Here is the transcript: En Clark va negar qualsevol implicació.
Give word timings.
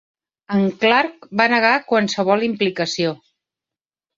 En 0.55 0.63
Clark 0.83 1.27
va 1.41 1.47
negar 1.55 1.73
qualsevol 1.91 2.47
implicació. 2.51 3.13